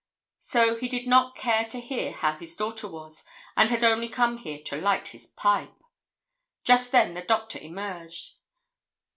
So 0.39 0.77
he 0.77 0.87
did 0.87 1.05
not 1.05 1.35
care 1.35 1.65
to 1.65 1.79
hear 1.79 2.11
how 2.11 2.35
his 2.35 2.55
daughter 2.55 2.87
was, 2.87 3.23
and 3.55 3.69
had 3.69 3.83
only 3.83 4.09
come 4.09 4.37
here 4.39 4.57
to 4.63 4.75
light 4.81 5.09
his 5.09 5.27
pipe! 5.27 5.77
Just 6.63 6.91
then 6.91 7.13
the 7.13 7.21
Doctor 7.21 7.59
emerged. 7.59 8.33